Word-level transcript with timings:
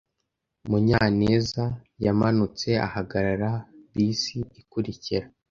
Munyanezyamanutse 0.69 2.69
ahagarara 2.87 3.51
bisi 3.93 4.37
ikurikira. 4.61 5.25